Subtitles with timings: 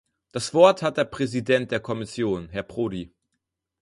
[0.31, 3.13] Das Wort hat der Präsident der Kommission, Herr Prodi.